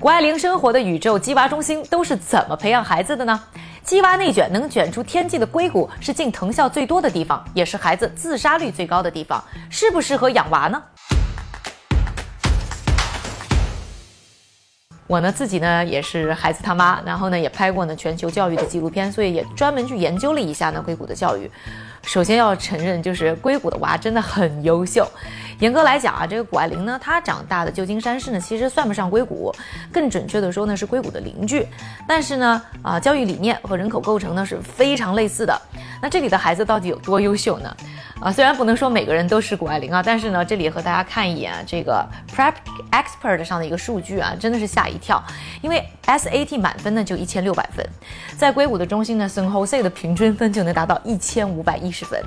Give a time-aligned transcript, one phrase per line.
[0.00, 3.38] 谷爱凌生活的宇宙鸡娃中心都是怎么培养孩子的呢？
[3.84, 10.82] 鸡娃内卷能卷出天际的硅谷是进藤校最多的地方，也是孩子自杀率最高的地方，适不适合养娃呢？
[15.06, 21.50] 我呢自己呢也是孩子他妈，然后呢也拍过呢全球教育的纪录片，所以也专门去研究了一下呢硅谷的教育。
[22.04, 25.06] 首先要承认，就是硅谷的娃真的很优秀。
[25.60, 29.54] 严格来讲啊，这个谷爱凌呢，她长大的旧金山市呢，其实算不上硅谷，
[29.92, 31.66] 更准确的说呢是硅谷的邻居。
[32.08, 35.60] 但是呢，啊，教育理念和人口构成呢是非常类似的。
[36.02, 37.76] 那这里的孩子到底有多优秀呢？
[38.20, 42.54] 啊，虽然不能说每个人都是谷爱凌啊，但是呢，这里和大家看一眼这个 Prep
[42.90, 45.22] Expert 上的一个数据啊，真的是吓一跳。
[45.60, 47.86] 因为 SAT 满分呢就一千六百分，
[48.38, 52.18] 在硅谷的中心呢，San Jose 的平均分就能达到一千五百一十分，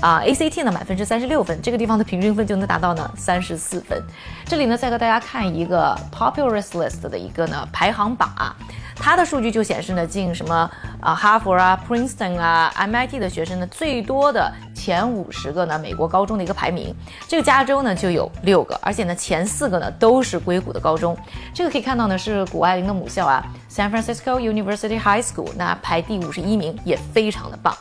[0.00, 4.00] 啊，ACT 呢满分是三十六分，这个地方的平均分就能达到呢三十四分。
[4.46, 8.54] 这里呢再和大家看一个 Popular List 的一个呢排行榜啊。
[9.00, 10.68] 它的数据就显示呢，进什么
[11.00, 16.92] 啊哈佛啊、Princeton 啊、MIT 的学生呢，最多的前五十个呢，美国高中的一个排名，
[17.28, 21.16] 这个加州呢就有六个，而且呢前四个呢都是硅谷的高中。
[21.54, 27.72] 这个可以看到呢是谷爱凌的母校啊，San Francisco University High School，那排第五十一名，也非常的棒。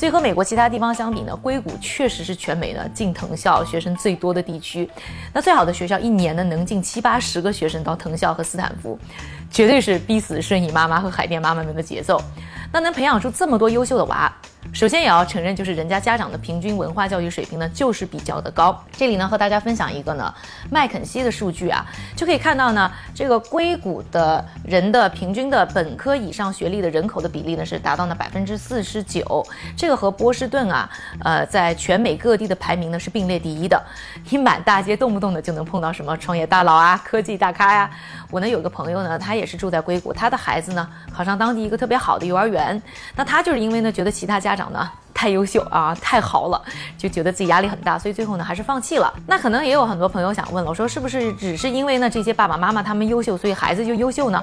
[0.00, 4.88] 所以和美国其他地方相比呢，硅谷确实是全美呢进藤校学生最多的地区。
[5.30, 8.98] 那最好的学校一年呢能进七八十个学生到藤校和斯坦福，
[9.50, 12.18] 绝对是逼死顺义妈妈和海淀妈妈们的节奏。
[12.72, 14.34] 那能培养出这么多优秀的娃？
[14.72, 18.84] 首先也要承认，就是人家家长的平均文化教育水平呢，就是比较的高。
[18.92, 20.32] 这里呢，和大家分享一个呢，
[20.70, 21.84] 麦肯锡的数据啊，
[22.16, 29.44] 就可以看到呢，这个硅谷的人的平均的本科以上学历的人口的比例呢，是达到了百分之四十九。
[29.76, 30.88] 这个和波士顿啊，
[31.24, 33.82] 呃，在全美各地的排名呢是并列第一的。
[34.30, 37.90] 你满大街动不动的就能碰到什么创业大佬啊、科技大咖呀。
[38.30, 42.80] 我呢有个朋友呢，他也是住在硅谷，他的孩子呢考上当地一个特别好的幼儿园。
[43.16, 46.62] 那他就是因为呢，觉得其他家长呢太优秀啊，太豪了，
[46.98, 49.12] 就觉得自己压力很大，所以最后呢还是放弃了。
[49.26, 54.42] 那可能也有很多朋友想问了，我说是不是只是因为呢这些爸爸妈妈他们优秀，所以孩子就优秀呢？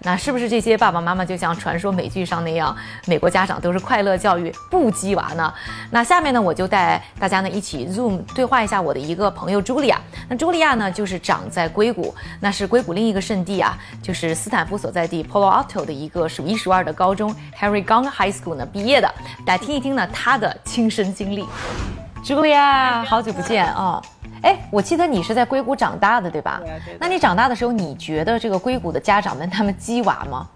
[0.00, 2.76] 那是不是这些爸爸妈妈就像传说美剧上那样，
[3.06, 5.52] 美国家长都是快乐教育不鸡娃呢？
[5.90, 10.00] 那下面呢，我就带大家呢一起 Zoom 对话一下我的一个朋友茱莉亚。
[10.28, 19.12] 那茱莉亚呢，就是长在硅谷，那是硅谷另一个圣地啊，就是斯坦福所在地 Palo Alto 的一个数一数二的高中 Harry Gong High School 呢毕业的。
[19.46, 21.46] 来听一听呢她的亲身经历。
[22.24, 24.02] 茱莉亚，好久不见啊！
[24.42, 26.60] 哎，我记得你是在硅谷长大的，对吧？
[27.00, 30.46] 那你长大的时候，你觉得这个硅谷的家长们他们鸡娃吗？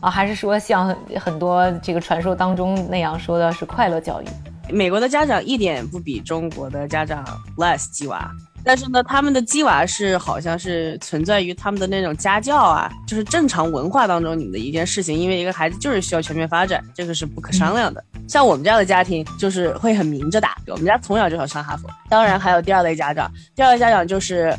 [0.00, 4.26] 啊，还是说像很多这个传说当中那样说的是快乐教育？
[4.70, 7.24] 美国的家长一点不比中国的家长
[7.56, 8.30] less 鸡娃。
[8.66, 18.02] 但是呢，他们的鸡娃是好像是存在于他们的那种家教啊，就是正常文化当中你的一件事情，因为一个孩子就是需要全面发展，这个是不可商量的。
[18.26, 21.88] 像我们这样的家庭，就是会很明着打，我们家从小就想上哈佛。
[22.08, 24.52] 当然还有第二类家长，第二类家长就是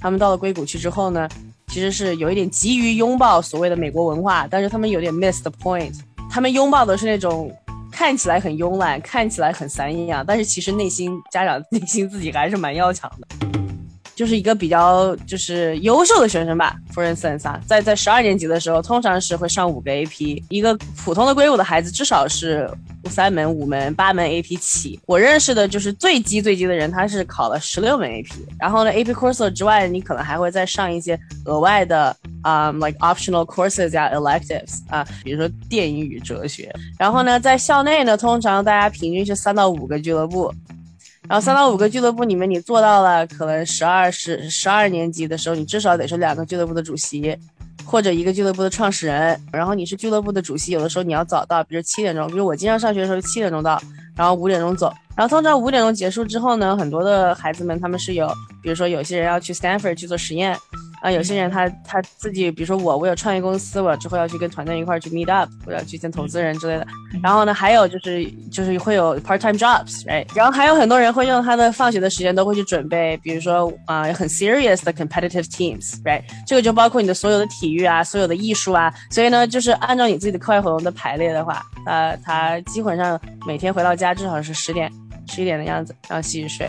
[0.00, 1.28] 他们到了硅谷去之后呢，
[1.68, 5.92] 其实是有一点急于拥抱所谓的美国文化，但是他们有点 miss the point，
[6.30, 7.54] 他们拥抱的是那种。
[7.92, 13.59] 看起来很慵懒，看起来很散养，但是其实内心家长内心自己还是蛮要强的。
[14.20, 22.70] 就是一个比较就是优秀的学生吧，For instance 啊，在在十二年级的时候，通常是会上五个 AP，一个普通的硅谷的孩子至少是
[23.06, 25.00] 三门、五门、八门 AP 起。
[25.06, 28.30] 我认识的就是最基最基的人，他是考了十六门 AP。
[28.58, 36.70] 然后呢，AP course 之外，你可能还会再上一些额外的啊，like optional courses 加 electives 啊，比如说电影与哲学。
[36.98, 40.52] 然后呢，在校内呢，通常大家平均是三到五个俱乐部。
[41.30, 47.38] 然后三到五个俱乐部里面，你做到了可能十二十十二年级的时候，你至少得是两个俱乐部的主席，
[47.84, 49.40] 或者一个俱乐部的创始人。
[49.52, 53.80] 然后你是俱乐部的主席，有的时候你要早到，比如七点钟，比如我经常上学的时候七点钟到，
[54.16, 54.92] 然后五点钟走。
[55.16, 58.26] 然后通常五点钟结束之后呢，很多的孩子们他们是有，
[58.62, 60.56] 比如说有些人要去 Stanford 去做实验。
[61.02, 66.86] 啊，有些人他他自己，比如说我，我有创业公司，我之后要去跟团队一块儿去 meet up，我要去见投资人之类的。
[67.22, 68.22] 然后呢，还有就是
[68.52, 70.26] 就是会有 part time jobs，right？
[70.34, 76.22] 然后还有很多人会用他的放学的时间都会去准备，比如说啊很 serious 的 competitive teams，right？
[76.46, 78.92] 这个就包括你的所有的体育啊，所有的艺术啊。
[79.10, 84.92] 所以呢，就是按照你自己的课外活动的排列的话，呃，他基本上每天回到家至少是十点。
[85.30, 86.68] 十一点的样子，然后洗洗睡。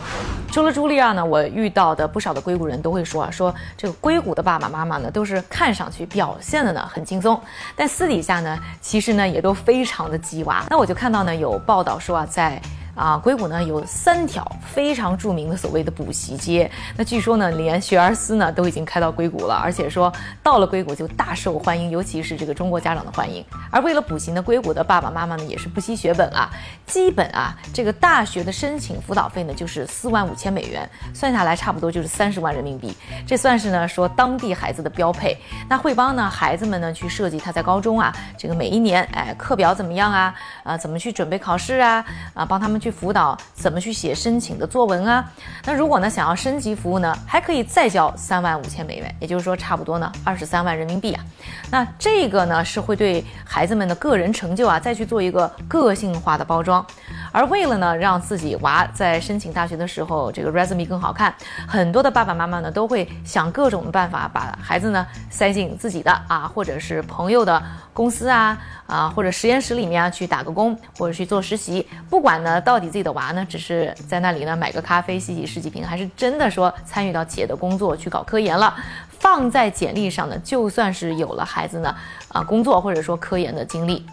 [0.52, 7.38] 除了茱莉亚呢，我遇到的不少的硅谷人都会说啊，说这个硅谷的爸爸妈妈呢，都是看上去表现的呢很轻松，
[7.74, 10.64] 但私底下呢，其实呢也都非常的鸡娃。
[10.70, 12.60] 那我就看到呢有报道说啊，在
[12.94, 20.12] 啊，硅谷呢有三条非常著名的所谓的补习街，那据说呢，连学而思呢都已经开到硅谷了，而且说
[20.42, 23.42] 到了硅谷就大受欢迎，尤其是这个中国家长的欢迎。
[23.70, 26.50] 而为了补习呢，硅谷的爸爸妈妈呢也是不惜血本啊，
[26.86, 32.94] 基本啊这个大学的申请辅导费呢就是四万五千美元，算下来差不多就是三十万人民币，
[33.26, 35.34] 这算是呢说当地孩子的标配。
[35.66, 42.04] 那会帮呢孩子们呢去设计他在高中啊这个每一年哎课表怎么样啊啊怎么去准备考试啊
[42.34, 42.81] 啊帮他们。
[42.82, 45.24] 去辅导怎么去写申请的作文啊？
[45.64, 51.24] 那如果呢想要升级服务呢，还可以再交三万五千美元，也就是说差不多呢二十三万人民币啊。
[51.70, 56.84] 那这个呢是会对孩子们的个人成就啊再去做一个个性化的包装。
[57.32, 61.34] 而为了呢让自己娃在申请大学的时候这个 resume 更好看，
[61.66, 67.60] 很多的爸爸妈妈呢都会想各种的办法把孩子呢塞进自己的啊或者是朋友的
[67.94, 78.74] 公司啊啊或者实验室里面啊去打个工或者去做实习，不管呢到底自己的娃呢只是在那里呢买个咖啡洗洗十几瓶，还是真的说参与到企业的工作去搞科研了，
[79.08, 81.94] 放在简历上呢就算是有了孩子呢
[82.28, 84.04] 啊工作或者说科研的经历。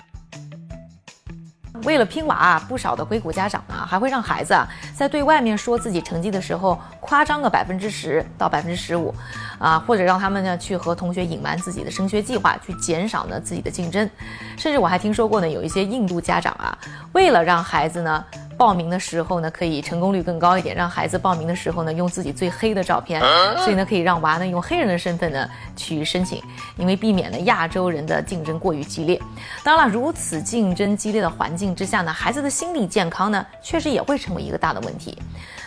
[1.83, 9.13] 为了拼娃啊，不少的硅谷家长啊，还会让孩子啊，在对外面说自己成绩的时候，夸张个百分之十到百分之十五，
[9.57, 14.09] 啊，或者让他们呢去和同学隐瞒自己的升学计划，去减少呢自己的竞争。
[14.57, 16.77] 甚至我还听说过呢，有一些印度家长啊，
[17.13, 18.23] 为了让孩子呢。
[18.59, 20.75] 报名的时候呢，可以成功率更高一点。
[20.75, 23.21] 让孩子报名的时候呢，用自己最黑的照片，
[23.63, 26.43] 所以呢，可以让娃呢用黑人的身份呢去申请，
[26.75, 29.17] 因为避免了亚洲人的竞争过于激烈。
[29.63, 35.17] 当然了，如此竞争激烈的环境之下呢，孩子的心理健康呢，确实也会成为一个大的问题。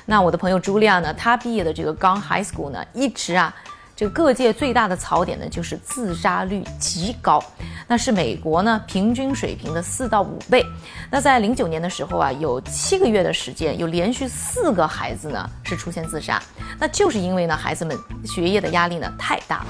[0.04, 3.54] 那我的朋友茱莉亚呢，她毕业的这个刚 High School 呢，一直啊。
[3.94, 7.40] 这个各界最大的槽点呢，就是自杀率极高，
[7.86, 10.64] 那是美国呢平均水平的四到五倍。
[11.10, 16.42] 那在零九年的时候啊，有七个月的时间，有连续四个孩子呢是出现自杀，
[16.78, 19.66] 那就是因为呢孩子们学业的压力呢太大了。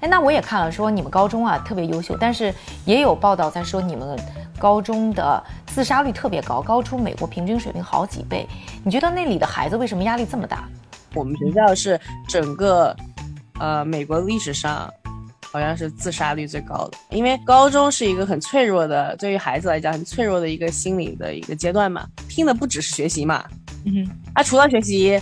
[0.00, 2.54] 哎，那我也看了，说你们高中啊特别优秀，但是
[2.84, 4.18] 也有报道在说你们
[4.58, 8.46] 高中的自杀率特别高，高出美国平均水平好几倍。
[8.84, 10.68] 你觉得那里的孩子为什么压力这么大？
[11.14, 12.96] 我们学校是整个。
[13.60, 14.92] 呃，美国历史上
[15.54, 23.44] 好像是自杀率最高的，因为高中是一个很脆弱的，对于孩子来讲很脆弱的一个心理的一个阶段嘛，拼的不只是学习嘛，
[23.84, 25.16] 嗯哼，啊，除了学习，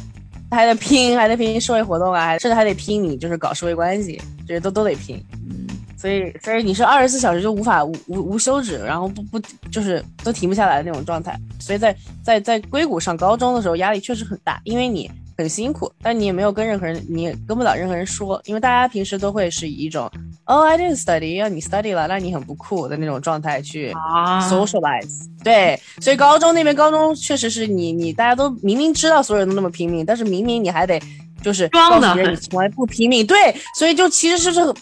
[0.51, 4.19] 他还得拼，还得拼社会活动啊，甚至还得拼你就是搞社会关系，
[4.49, 5.67] 这些都都得拼，嗯，
[5.99, 9.39] 所以所以你是二十四小时就无法无无无休止，然后不不
[9.71, 11.95] 就是都停不下来的那种状态，所以在
[12.25, 15.11] 在在硅谷上高中的时候压力确实很大，因为你。
[15.43, 20.11] 很辛苦，但你也没有跟任何人，你也跟不了任何人说，因为大家平时都会是以一种
[20.45, 23.93] ，Oh I didn't study，要你 study 了，那你很不酷的那种状态去
[24.49, 25.27] socialize。
[25.43, 31.01] 对，所以高中那边高中确实是你你大家都明明知道所有人都那么拼命，但是明明你还得
[31.43, 33.27] 就是告诉人你从来不拼命。
[33.27, 34.75] 对，所以就其实是这个，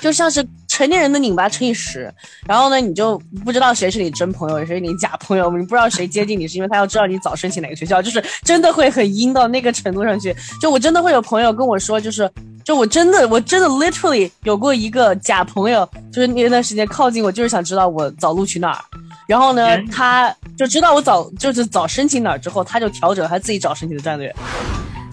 [0.00, 0.46] 就像是。
[0.80, 2.10] 成年人的拧巴乘以十，
[2.46, 10.34] 然后呢，你就不知道谁是你真朋友，谁是你假朋友，你不知道谁接近你，是因为他要知道你早申请哪个学校，就是真的会很阴到那个程度上去。
[10.58, 12.30] 就我真的会有朋友跟我说，就是，
[12.64, 18.80] 就我真的，我真的 literally 有过一个假朋友，就是那段时间靠近我，就是想知道我早录取哪儿，
[19.28, 24.34] 然后呢，他就知道我早就是早申请哪儿之后，他就调整他自己早申请的战略。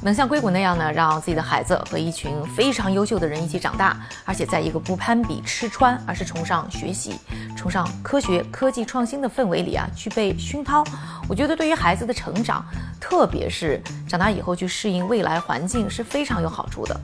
[0.02, 7.20] 能像硅谷那样呢，让自己的孩子和一群非常优秀的人一起长大，而且在一个不攀比、吃穿，而是崇尚学习、
[7.56, 10.84] 崇尚科学、科技创新的氛围里啊，去被熏陶。
[11.28, 12.64] 我觉得对于孩子的成长，
[13.02, 16.98] 特别是长大以后去适应未来环境是非常有好处的。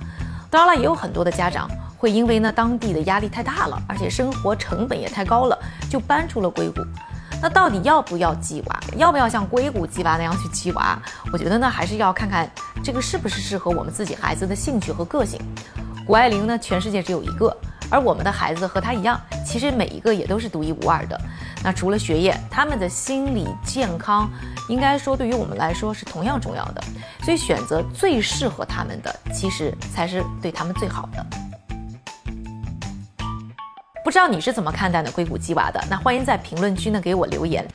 [0.49, 5.57] 当然了，也有很多的家长会因为呢当地的压力太大了，而且生活成本也太高了，
[5.89, 6.81] 就搬出了硅谷。
[7.43, 8.79] 那到底要不要鸡娃？
[8.95, 10.97] 要不要像硅谷鸡娃那样去鸡娃？
[11.29, 12.49] 我觉得呢，还是要看看
[12.81, 15.37] 这个是不是适合我们自己孩子的兴趣和个性。
[16.07, 17.53] 谷爱凌呢，全世界只有一个，
[17.89, 21.19] 而我们的孩子和她一样，其实每一个也都是独一无二的。
[21.61, 24.29] 那除了学业，他们的心理健康，
[24.69, 26.81] 应该说对于我们来说是同样重要的。
[27.23, 31.25] 所以选择最适合他们的，其实才是对他们最好的。
[34.03, 35.09] 不知道你是怎么看待的？
[35.11, 37.65] 硅谷鸡娃的，那欢迎在评论区呢给我留言。